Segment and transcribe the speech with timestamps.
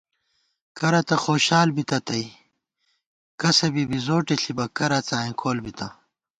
[0.77, 2.25] کرہ تہ خوشال بِتہ تَئ،
[3.39, 5.87] کسہ بی بِزوٹے ݪِبہ کرہ څائیں کول بِتہ